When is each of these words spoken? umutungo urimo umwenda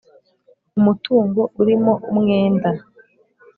umutungo 0.77 1.41
urimo 1.61 1.93
umwenda 2.11 2.69